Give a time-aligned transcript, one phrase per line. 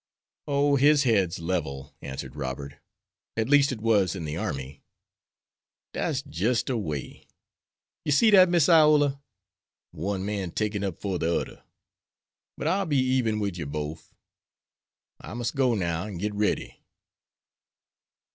[0.47, 2.77] "Oh, his head's level," answered Robert;
[3.37, 4.81] "at least it was in the army."
[5.93, 7.27] "Dat's jis' de way;
[8.03, 9.21] you see dat, Miss Iola?
[9.91, 11.63] One man takin' up for de oder.
[12.57, 14.11] But I'll be eben wid you bof.
[15.19, 16.81] I must go now an' git ready."